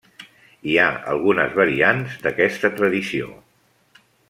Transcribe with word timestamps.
Hi 0.71 0.77
ha 0.77 0.85
algunes 1.15 1.53
variants 1.59 2.17
d'aquesta 2.25 2.73
tradició. 2.81 3.31